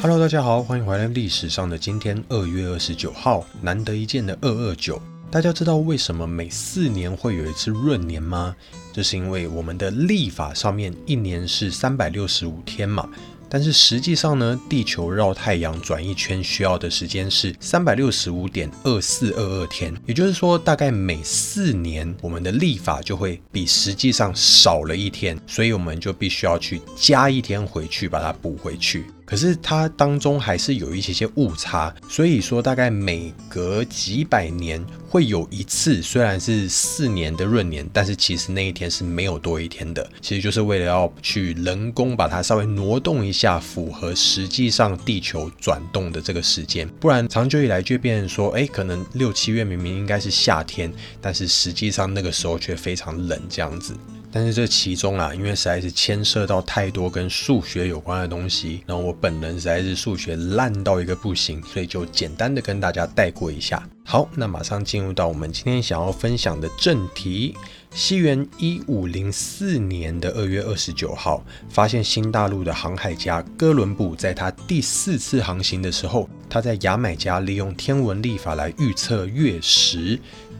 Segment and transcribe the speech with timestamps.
[0.00, 1.08] Hello，大家好，欢迎回来。
[1.08, 5.02] 历史上的今天，二月二十九号，难得一见的二二九。
[5.28, 8.54] 大家知道为什么每四年会有一次闰年吗？
[8.92, 13.10] 这是因为我们的历法上面一年是三百六十五天嘛。
[13.48, 29.06] 但是实际上呢，地球绕太阳转一圈需要的时间是三百六十五点二四二二天，也就是说，大概每四年我们的历法就会比实际上少了一天，所以我们就必须要去加一天回去把它补回去。
[29.28, 53.94] 可是它当中还是有一些些误差，所以说大概每隔几百年会有一次，虽然是四年的闰年，但是其实那一天是没有多一天的，其实就是为了要去人工把它稍微挪动一下，符合实际上地球转动的这个时间，不然长久以来就变成说，哎，可能六七月明明应该是夏天，但是实际上那个时候却非常冷这样子。
[54.30, 63.82] 但是这其中啊，因为实在是牵涉到太多跟数学有关的东西，然后我本人实在是数学烂到一个不行，所以就简单的跟大家带过一下。
[64.04, 67.54] 好，那马上进入到我们今天想要分享的正题。
[67.90, 80.18] 西元一五零四年的二月二十九号，发现新大陆的航海家哥伦布，在他第四次航行的时候，他在牙买加利用天文历法来预测月食。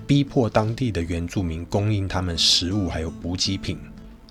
[0.08, 3.78] 逼迫当地的原住民供应他们食物还有补给品。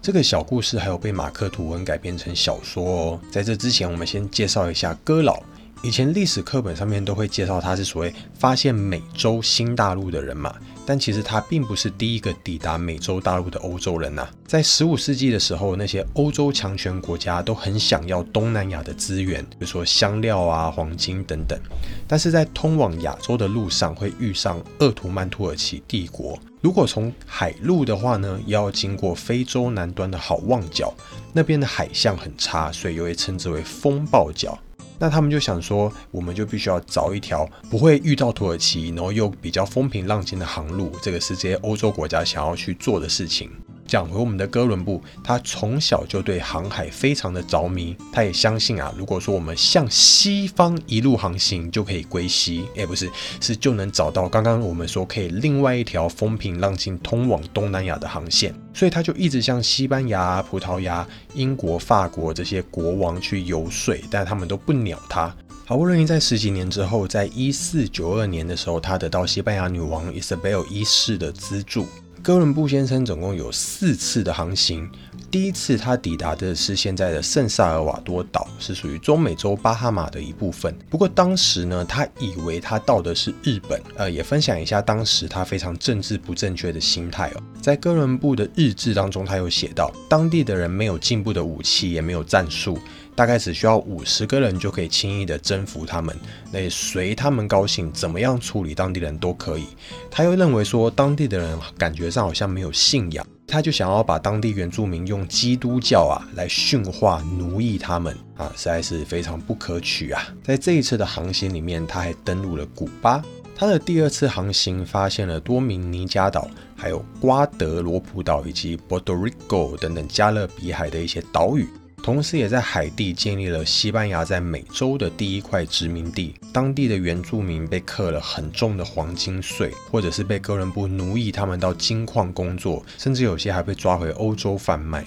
[0.02, 3.19] 这个小故事还有被马克吐温改编成小说哦。
[3.31, 5.44] 在这之前，我们先介绍一下哥老。
[5.83, 10.53] 以前历史课本上面都会介绍他是所谓发现美洲新大陆的人嘛。
[10.86, 14.25] 但其实他并不是第一个抵达美洲大陆的欧洲人呐。
[14.45, 21.59] 在十五世纪的时候，那些欧洲强权国家都很想要东南亚的资源，比如说香料啊、黄金等等。
[22.08, 26.39] 但是在通往亚洲的路上会遇上鄂图曼土耳其帝国。
[26.62, 30.94] 如果从海路的话呢，要经过非洲南端的好望角，
[31.34, 34.58] 那边的海象很差，所以又被称之为风暴角。
[35.00, 43.50] 那他们就想说，我们就必须要找一条不会遇到土耳其，然后又比较风平浪静的航路，这个是这些欧洲国家想要去做的事情。
[43.85, 53.09] 讲回我们的哥伦布，他从小就对航海非常的着迷，他也相信啊，如果说我们向西方一路航行，就可以归西，哎，不是，
[53.40, 65.36] 是就能找到刚刚我们说可以另外一条风平浪静通往东南亚的航线，所以他就一直向西班牙、葡萄牙、英国、法国这些国王去游说，但他们都不鸟他。
[65.66, 71.88] 好不容易在十几年之后，在一四九二年的时候，他得到西班牙女王伊莎贝尔一世的资助。
[72.22, 74.88] 哥伦布先生总共有四次的航行。
[75.30, 80.74] 第一次他抵达的是现在的圣萨尔瓦多岛，是属于中美洲巴哈马的一部分。
[80.90, 83.82] 不过当时呢，他以为他到的是日本。
[83.96, 87.44] 呃，也分享一下当时他非常政治不正确的心态哦。
[87.62, 92.80] 在哥伦布的日志当中，他有写到，当地的人没有进步的武器，也没有战术。
[93.14, 96.16] 大概只需要五十个人就可以轻易的征服他们，
[96.52, 99.66] 那随他们高兴，怎么样处理当地人都可以。
[100.09, 110.22] 他又认为说，当地的人感觉上好像没有信仰，他就想要把当地原住民用基督教啊来驯化奴役他们啊，实在是非常不可取啊。
[110.44, 113.24] 在这一次的航行里面，他还登陆了古巴。
[113.56, 121.68] 他的第二次航行发现了多明尼加岛，还有瓜德罗普岛以及波多黎各等等加勒比海的一些岛屿。
[122.07, 126.35] 同时，也在海地建立了西班牙在美洲的第一块殖民地。
[126.53, 135.06] 当地的原住民被课了很重的黄金税，或者是被哥伦布奴役他们到金矿工作，甚至有些还被抓回欧洲贩卖。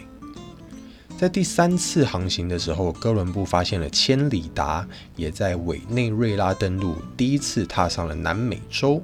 [1.19, 9.03] 在第三次航行的时候，哥伦布发现了千里达，也在委内瑞拉登陆，第一次踏上了南美洲。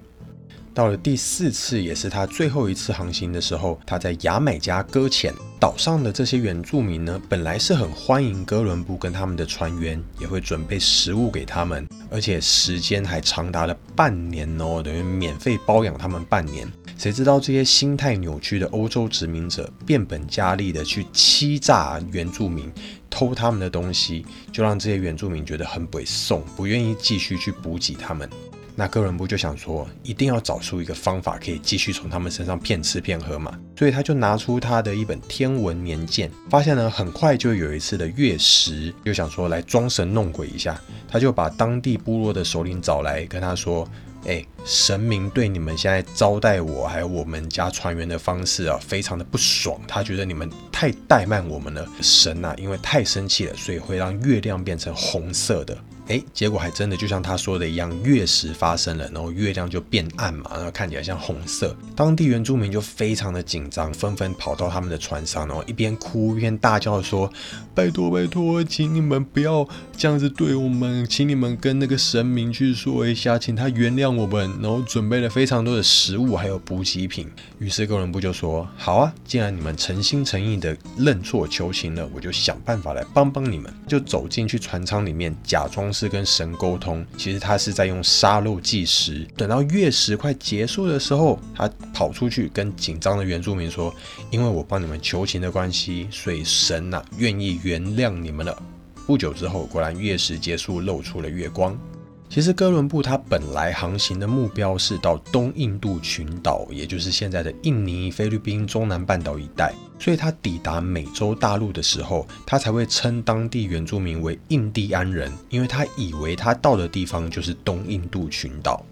[0.76, 5.32] 到了第四次，也是他最后一次航行的时候，他在牙买加搁浅。
[5.58, 16.70] 岛上的这些原住民呢，本来是很欢迎哥伦布跟他们的船员，也会准备食物给他们，而且时间还长达了半年哦，等于免费包养他们半年。
[16.98, 22.70] 谁知道这些心态扭曲的欧洲殖民者变本加厉的去欺诈原住民，
[23.08, 28.28] 偷他们的东西，就让这些原住民觉得很不送，不愿意继续去补给他们。
[28.78, 33.58] 那哥伦布就想说，一定要找出一个方法，可以继续从他们身上骗吃骗喝嘛。
[33.74, 40.78] 所以他就拿出他的一本天文年鉴，发现呢，很快就有一次的月食，就想说来装神弄鬼一下。
[41.08, 43.88] 他就把当地部落的首领找来，跟他说
[44.28, 49.80] ：“哎，神明对你们现在招待我，还有我们家船员的方式啊，非常的不爽。
[49.88, 51.88] 他觉得你们太怠慢我们了。
[52.02, 55.74] 神呐，因为太生气了，所以会让月亮变成红色的。”
[56.08, 61.76] 哎，结果还真的就像他说的一样，月食发生了，然后月亮就变暗嘛，然后看起来像红色。
[61.96, 67.28] 当地原住民就非常的紧张，纷纷跑到他们的船上，然后一边哭一边大叫说
[67.74, 69.66] ：“拜托拜托，请你们不要
[69.96, 77.28] 这样子对我们，请你们跟那个神明去说一下，请他原谅我们。”然后准备了非常多的食物还有补给品。
[77.58, 85.92] 于是哥伦布就说：“好啊，既然你们诚心诚意的认错求情了，我就想办法来帮帮你们。”就走进去船舱里面，假装。
[85.96, 89.26] 是跟神沟通，其实他是在用沙漏计时。
[89.34, 93.94] 等到月食快结束的时候，他跑出去跟紧张的原住民说
[94.30, 98.62] ：“因为我帮你们求情的关系，所以神呐愿意原谅你们了。”
[99.06, 101.78] 不久之后，果然月食结束，露出了月光。
[102.28, 109.72] 其实哥伦布他本来航行的目标是到东印度群岛，也就是现在的印尼、菲律宾中南半岛一带。
[109.98, 118.84] 所以他抵达美洲大陆的时候，他才会称当地原住民为印第安人，因为他以为他到的地方就是东印度群岛。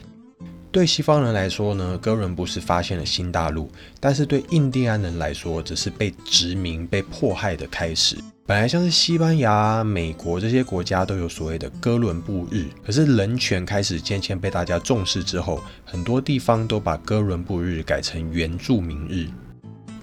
[0.74, 8.16] 对西方人来说呢，哥伦布是发现了新大陆，但是对印第安人来说，则是被殖民、被迫害的开始。
[8.44, 19.28] 本来像是西班牙、美国这些国家都有所谓的哥伦布日，可是人权开始渐渐被大家重视之后，很多地方都把哥伦布日改成原住民日。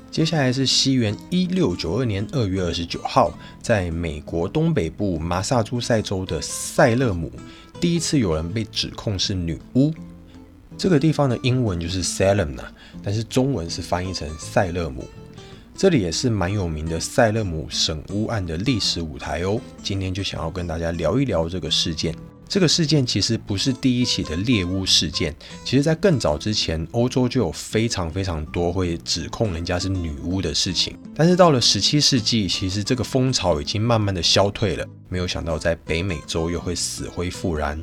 [0.10, 7.30] 接下来是西元一六九二年二月二十九号，在美国东北部马萨诸塞州的塞勒姆，
[7.82, 9.94] 第一次有人被指控是女巫。
[10.82, 12.64] 这个地方的英文就是 Salem 呐，
[13.04, 15.08] 但是中文是翻译成塞勒姆。
[15.76, 19.62] 这里也是蛮有名的塞勒姆省巫案的历史舞台哦。
[19.84, 22.16] 今天就想要跟大家聊一聊这个事件。
[22.50, 30.98] 这个事件其实不是第一起的猎巫事件，其实在更早之前，欧洲就有非常非常多会指控人家是女巫的事情。
[31.14, 34.88] 但是到了十七世纪，其实这个风潮已经慢慢的消退了。
[35.10, 37.80] 没有想到在北美洲又会死灰复燃。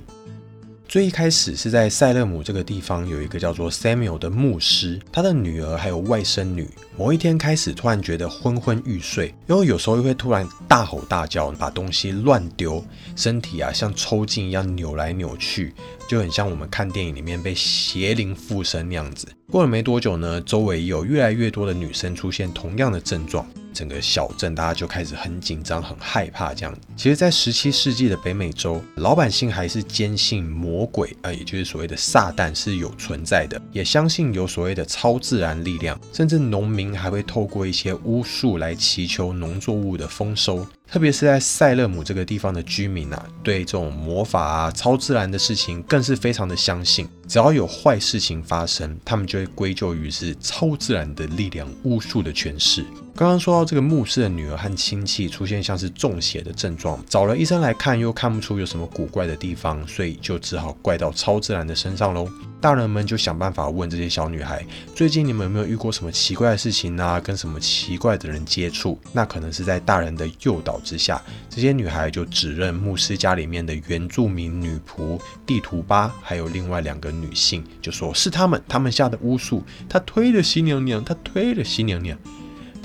[0.88, 12.82] 最一开始是在塞勒姆这个地方，有一个叫做 Samuel 的牧师，他的女儿还有外甥女，某一天开始突然觉得昏昏欲睡，因为有时候又会突然大吼大叫，把东西乱丢，
[13.14, 15.74] 身体啊像抽筋一样扭来扭去，
[16.08, 19.28] 就很像我们看电影里面被邪灵附身那样子。
[19.50, 23.46] 过了没多久呢，周围有越来越多的女生出现同样的症状。
[23.78, 26.76] 整个小镇，大家就开始很紧张、很害怕这样。
[26.96, 40.66] 其实，在十七世纪的北美洲，老百姓还是坚信魔鬼啊，也就是所谓的撒旦是有存在的，也相信有所谓的超自然力量，甚至农民还会透过一些巫术来祈求农作物的丰收。
[40.90, 47.06] 特别是在塞勒姆这个地方的居民啊，对这种魔法啊、超自然的事情更是非常的相信。
[47.28, 52.86] 只要有坏事情发生，他们就会归咎于是超自然的力量、巫术的诠释。
[53.18, 62.28] 刚刚说到这个牧师的女儿和亲戚出现像是中邪的症状，找了医生来看，又看不出有什么古怪的地方，所以就只好怪到超自然的身上喽。
[62.60, 67.18] 大人们就想办法问这些小女孩：最近你们有没有遇过什么奇怪的事情啊？
[67.18, 68.96] 跟什么奇怪的人接触？
[69.12, 71.20] 那可能是在大人的诱导之下，
[71.50, 82.16] 这些女孩就指认牧师家里面的原住民女仆地图巴，还有另外两个女性，就说是他们，他们下的巫术，他推了新娘娘，他推了新娘娘。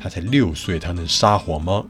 [0.04, 1.86] 他才六岁，他能撒谎吗？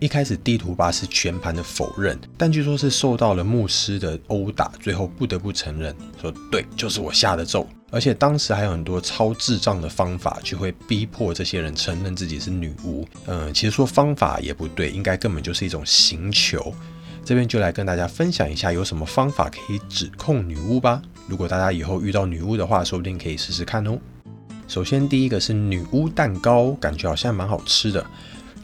[0.00, 7.64] 一开始地图巴是全盘的否认，但据说是受到了牧师的殴打，最后不得不承认，说对，就是我下的咒。
[7.92, 13.06] 而且当时还有很多超智障的方法，就会逼迫这些人承认自己是女巫。
[13.26, 16.74] 嗯，其实说方法也不对，应该根本就是一种刑求。
[17.24, 21.00] 这边就来跟大家分享一下，有什么方法可以指控女巫吧。
[21.28, 23.96] 如果大家以后遇到女巫的话，说不定可以试试看哦。
[24.68, 28.04] 首先，第一个是女巫蛋糕，感觉好像蛮好吃的。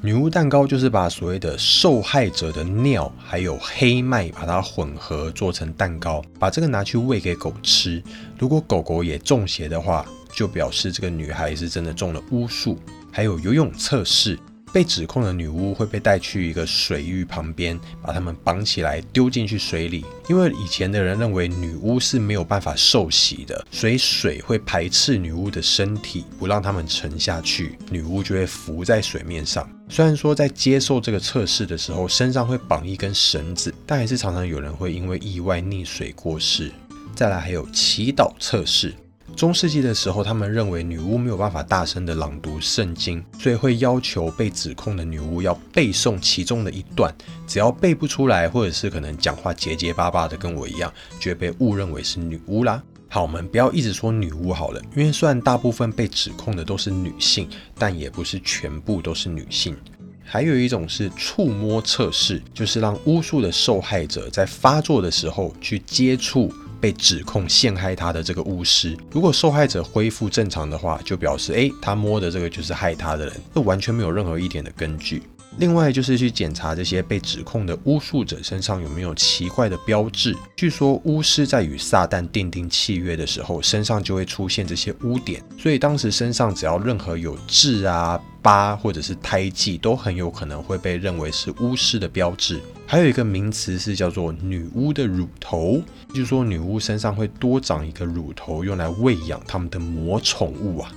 [0.03, 8.03] 女巫蛋糕就是把所谓的受害者的尿还有黑麦把它混合做成蛋糕，把这个拿去喂给狗吃。
[8.39, 12.79] 如果狗狗也中邪的话，就表示这个女孩是真的中了巫术。
[13.11, 14.39] 还有游泳测试。
[14.75, 20.05] 被指控的女巫会被带去一个水域旁边，把他们绑起来丢进去水里。
[20.29, 29.65] 因为以前的人认为女巫是没有办法受洗的，所以水会排斥女巫的身体，不让他们沉下去，女巫就会浮在水面上。
[29.89, 36.73] 虽然说在接受这个测试的时候身上会绑一根绳子，但还是常常有人会因为意外溺水过世。
[37.15, 38.93] 再来还有祈祷测试。
[39.35, 47.13] 中世纪的时候，他们认为女巫没有办法大声的朗读圣经，所以会要求被指控的女巫要背诵其中的一段。
[47.47, 52.83] 只要背不出来，或者是可能讲话结结巴巴的，跟我一样，就会被误认为是女巫啦。
[53.09, 59.77] 好，我们不要一直说女巫好了，因为虽然大部分被指控的都是女性，但也不是全部都是女性。
[60.25, 66.53] 还有一种是触摸测试，就是让巫术的受害者在发作的时候去接触
[66.85, 68.95] 被指控陷害他的这个巫师。
[69.11, 75.23] 如果受害者恢复正常的话，就表示诶，他摸的这个就是害他的人，这完全没有任何一点的根据。
[75.57, 80.37] 另外就是去检查这些被指控的巫术者身上有没有奇怪的标志。
[80.57, 92.61] 据说巫师在与撒旦订定契约的时候，身上就会出现这些污点，所以当时身上只要任何有痣啊、疤或者是胎记，都很有可能会被认为是巫师的标志。
[92.87, 100.93] 还有一个名词是叫做女巫的乳头，就是说女巫身上会多长一个乳头，用来喂养他们的魔宠物啊。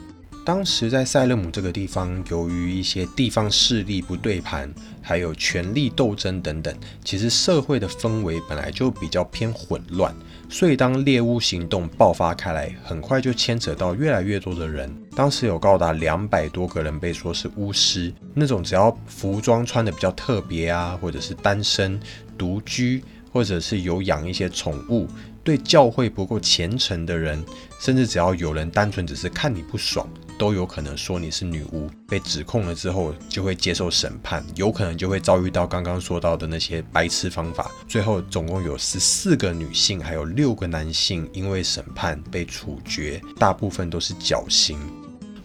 [0.47, 6.73] 当时在塞勒姆这个地方，由于一些地方势力不对盘，还有权力斗争等等，
[7.03, 10.15] 其实社会的氛围本来就比较偏混乱。
[10.47, 14.89] 所以当猎巫行动爆发开来，很快就牵扯到越来越多的人。
[15.13, 21.99] 当时有高达两百多个人被说是巫师，那种只要服装穿的比较特别啊，或者是单身
[22.37, 25.09] 独居，或者是有养一些宠物。
[25.47, 27.41] 对教会不够虔诚的人，
[27.79, 30.05] 甚至只要有人单纯只是看你不爽，
[30.37, 31.89] 都有可能说你是女巫。
[32.05, 37.71] 被指控了之后，就会接受审判，有可能就会遭遇到刚刚说到的那些白痴方法。
[37.87, 44.77] 最后总共有十四个女性，还有六个男性，因为审判被处决，大部分都是绞刑。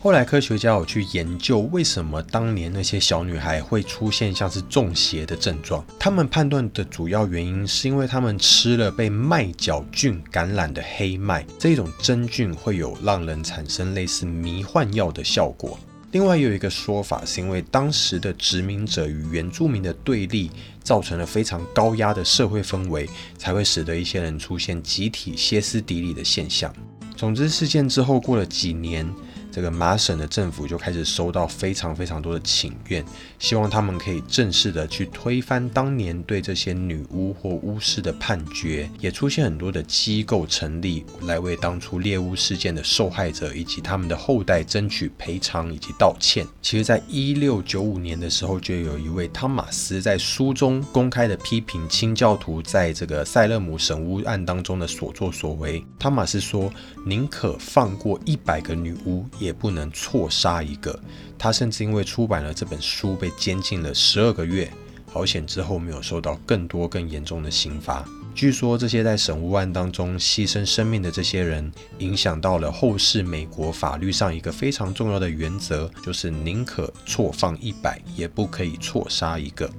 [0.02, 5.84] 后来科学家有去研究，为什么当年那些小女孩会出现像是中邪的症状？
[5.96, 15.78] 他们判断的主要原因是因为他们吃了被麦角菌感染的黑麦，这种真菌会有让人产生类似迷幻药的效果。
[16.10, 20.50] 另外有一个说法是因为当时的殖民者与原住民的对立，
[20.82, 26.74] 造成了非常高压的社会氛围，才会使得一些人出现集体歇斯底里的现象。
[27.14, 29.08] 总之，事件之后过了几年。
[29.52, 33.04] 这个麻省的政府就开始收到非常非常多的请愿，
[33.38, 46.46] 希望他们可以正式的去推翻当年对这些女巫或巫师的判决，也出现很多的机构成立来为当初猎巫事件的受害者以及他们的后代争取赔偿以及道歉。
[46.62, 55.84] 其实，在一六九五年的时候，就有一位汤马斯在书中公开的批评清教徒在这个塞勒姆神巫案当中的所作所为。
[55.98, 56.72] 汤马斯说
[57.04, 60.98] ：“宁可放过一百个女巫。”也不能错杀一个。
[61.38, 64.72] 他甚至因为出版了这本书被监禁了十二个月，
[65.12, 68.04] 好险之后没有受到更多更严重的刑罚。
[68.34, 79.70] 据说这些在审巫案当中牺牲生命的这些人，影响到了后世美国法律上一个非常重要的原则，就是宁可错放一百，也不可以错杀一个。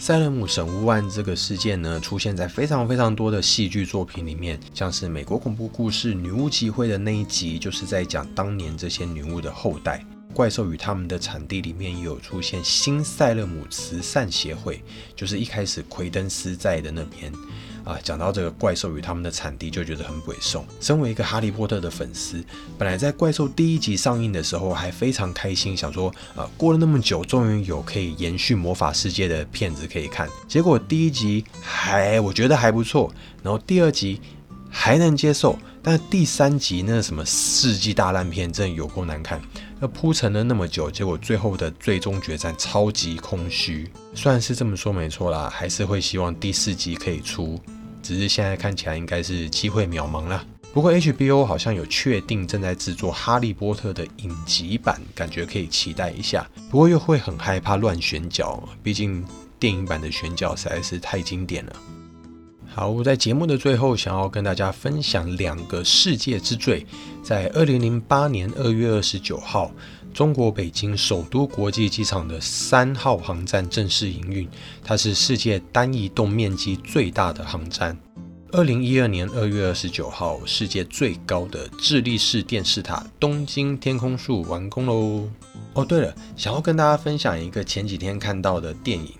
[0.00, 10.02] 塞勒姆神巫案这个事件呢，出现在非常非常多的戏剧作品里面，像是美国恐怖故事《女巫集会》的那一集，就是在讲当年这些女巫的后代。
[10.32, 14.82] 怪兽与他们的产地里面也有出现新塞勒姆慈善协会，
[15.14, 17.30] 就是一开始奎登斯在的那边。
[17.84, 20.64] 啊，讲到这个怪兽与他们的产地，就觉得很鬼送。
[20.80, 22.44] 身为一个哈利波特的粉丝，
[22.78, 30.28] 本来在怪兽第一集上映的时候还非常开心，想说啊，过了那么久，终于有可以延续魔法世界的片子可以看。
[30.46, 34.20] 结果第一集还我觉得还不错，然后第二集
[34.68, 39.40] 还能接受，但第三集那什么世纪大烂片真的有够难看。
[39.82, 43.90] 那铺陈了那么久，结果最后的最终决战超级空虚。
[44.14, 47.58] 虽然是这么说没错啦，还是会希望第四集可以出，
[48.02, 50.44] 只是现在看起来应该是机会渺茫了。
[50.74, 56.46] 不过 HBO 好像有确定正在制作《哈利波特》的影集版，感觉可以期待一下。
[56.70, 59.24] 不过又会很害怕乱选角，毕竟
[59.58, 61.72] 电影版的选角实在是太经典了。
[62.72, 66.86] 好，我在节目的最后想要跟大家分享两个世界之最。
[67.20, 69.72] 在二零零八年二月二十九号，
[70.14, 74.48] 中国北京首都国际机场的三号航站正式营运，
[74.84, 77.98] 它是世界单移动面积最大的航站。
[78.52, 85.28] 二零一二年二月二十九号，世界最高的智利式电视塔东京天空树完工喽。
[85.74, 89.12] 哦，对了，想要跟大家分享一个前几天看到的电影。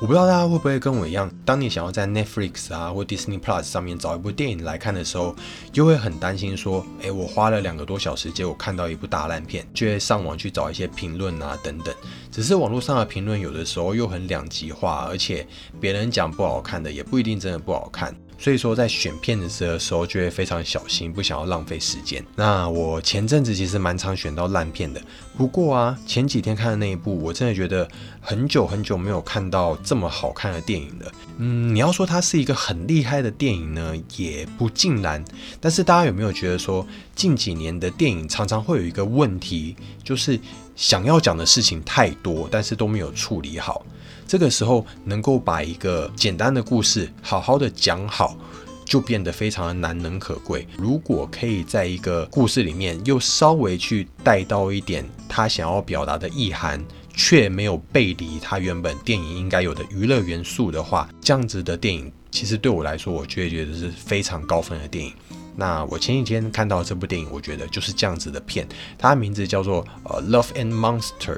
[0.00, 5.36] 我不知道大家会不会跟我一样，当你想要在 Netflix 啊或 Disney Plus 上面找一部电影来看的时候，
[5.74, 11.94] 又会很担心说，诶，我花了两个多小时，结果看到一部大烂片，就会上网去找一些评论啊等等。
[12.32, 15.46] 只是网络上的评论有的时候又很两极化，而且
[15.78, 18.16] 别人讲不好看的，也不一定真的不好看。
[18.40, 22.24] 所以说在选片子的时候就会非常小心，不想要浪费时间。
[22.34, 25.00] 那我前阵子其实蛮常选到烂片的，
[25.36, 27.86] 不过啊，前几天看的那一部，我真的觉得
[28.18, 31.12] 很久很久没有看到这么好看的电影了。
[31.36, 35.22] 嗯，你要说它是一个很厉害的电影呢，也不尽然。
[35.60, 40.40] 但是大家有没有觉得说，近几年的电影常常会有一个问题，就是
[40.74, 43.84] 想要讲的事情太多，但是都没有处理好。
[44.30, 48.36] 这个时候能够把一个简单的故事好好的讲好，
[48.84, 50.68] 就变得非常的难能可贵。
[50.78, 56.80] 如果可以在一个故事里面又稍微去带到一点他想要表达的意涵，
[57.12, 65.12] 却没有背离他原本电影应该有的娱乐元素的话，这样子的电影其实对我来说，我就会觉得是非常高分的电影。
[65.56, 68.64] 那我前几天看到这部电影，我觉得就是这样子的片，
[68.96, 71.34] 它的名字叫做呃《Love and Monster》，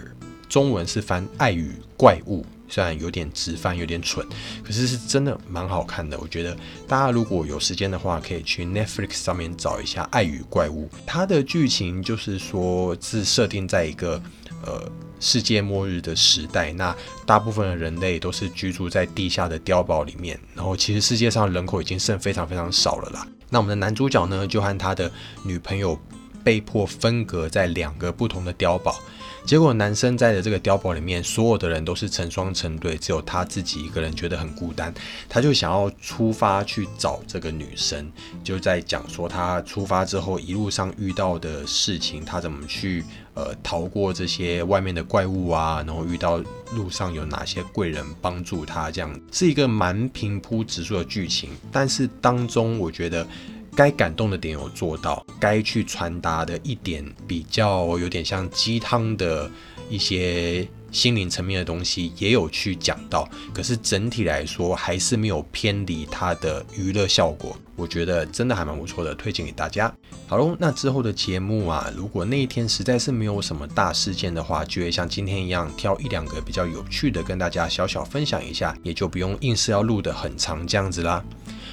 [0.46, 2.42] 中文是翻《爱与怪物》。
[2.72, 4.26] 虽然有点直翻，有点蠢，
[4.64, 6.18] 可是是真的蛮好看的。
[6.18, 6.56] 我觉得
[6.88, 10.86] 大家如果有时间的话，可以去 Netflix 上面找一下《爱与怪物》。
[11.06, 14.18] 它的剧情就是说，是设定在一个
[14.64, 23.28] 呃世界末日的时代，那大部分的人类都是居住在地下的碉堡里面，然后其实世界上人口已经剩非常非常少了啦。
[23.50, 25.12] 那我们的男主角呢，就和他的
[25.44, 26.00] 女朋友
[26.42, 28.98] 被迫分隔在两个不同的碉堡。
[29.44, 34.92] 结果男生在的这个碉堡里面，所有的人都是成双成对，只有他自己一个人觉得很孤单。
[35.28, 38.10] 他就想要出发去找这个女生，
[38.44, 46.38] 就在讲说他出发之后一路上遇到的事情，他怎么去呃逃过这些外面的怪物啊，然后遇到
[46.72, 51.50] 路上有哪些贵人帮助他，这样是一个蛮平铺直述的剧情。
[51.70, 53.26] 但是当中我觉得。
[53.74, 59.50] 该感动的点有做到，该去传达的一点比较有点像鸡汤的
[59.88, 69.92] 一些心灵层面的东西也有去讲到，可是整体来说还是没有偏离它的娱乐效果，我觉得真的还蛮不错的，推荐给大家。
[70.26, 81.22] 好喽，那之后的节目啊，如果那一天实在是没有什么大事件的话，就会像今天一样挑一两个比较有趣的跟大家小小分享一下，也就不用硬是要录的很长这样子啦。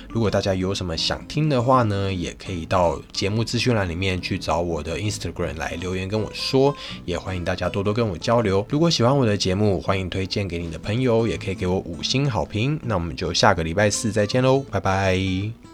[0.10, 6.76] 如果大家有什么想听的话呢，也可以到节目资讯栏里面去找我的 Instagram 来留言跟我说，
[7.06, 8.66] 也欢迎大家多多跟我交流。
[8.70, 12.80] 如果喜欢我的节目，欢迎推荐给你的朋友，也可以给我五星好评。
[12.84, 15.69] 那我们就下个礼拜四再见喽，拜拜。